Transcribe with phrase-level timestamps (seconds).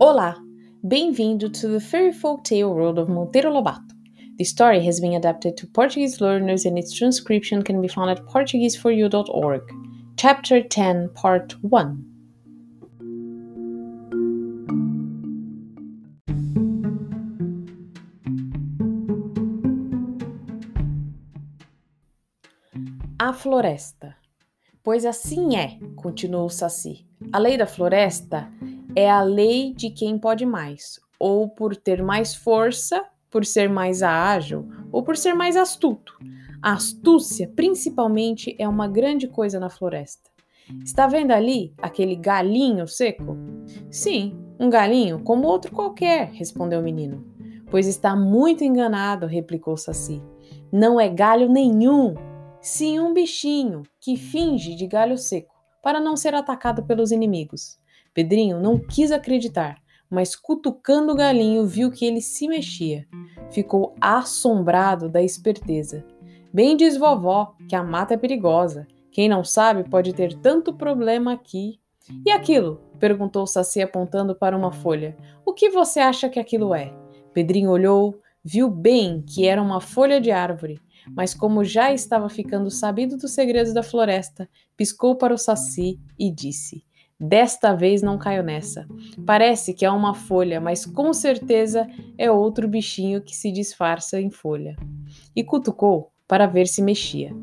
[0.00, 0.34] Olá!
[0.88, 3.92] Bem-vindo to the Fairy Folk Tale World of Monteiro Lobato.
[4.38, 8.24] The story has been adapted to Portuguese learners and its transcription can be found at
[8.24, 9.60] portugueseforyou.org.
[10.16, 12.04] Chapter 10, Part 1
[23.20, 24.14] A Floresta
[24.90, 27.06] Pois assim é, continuou Saci.
[27.32, 28.50] A lei da floresta
[28.96, 33.00] é a lei de quem pode mais, ou por ter mais força,
[33.30, 36.18] por ser mais ágil, ou por ser mais astuto.
[36.60, 40.28] A astúcia, principalmente, é uma grande coisa na floresta.
[40.84, 43.36] Está vendo ali aquele galinho seco?
[43.92, 47.24] Sim, um galinho como outro qualquer, respondeu o menino.
[47.70, 50.20] Pois está muito enganado, replicou Saci.
[50.72, 52.16] Não é galho nenhum,
[52.60, 57.78] sim um bichinho que finge de galho seco para não ser atacado pelos inimigos.
[58.12, 59.78] Pedrinho não quis acreditar,
[60.10, 63.06] mas cutucando o galinho viu que ele se mexia.
[63.50, 66.04] Ficou assombrado da esperteza.
[66.52, 68.86] Bem diz vovó que a mata é perigosa.
[69.12, 71.78] Quem não sabe pode ter tanto problema aqui.
[72.26, 72.80] E aquilo?
[72.98, 75.16] perguntou Saci apontando para uma folha.
[75.44, 76.92] O que você acha que aquilo é?
[77.32, 80.80] Pedrinho olhou, viu bem que era uma folha de árvore,
[81.14, 86.30] mas como já estava ficando sabido dos segredos da floresta, piscou para o Saci e
[86.30, 86.84] disse:
[87.18, 88.86] Desta vez não caio nessa.
[89.26, 94.30] Parece que é uma folha, mas com certeza é outro bichinho que se disfarça em
[94.30, 94.76] folha.
[95.36, 97.34] E cutucou para ver se mexia.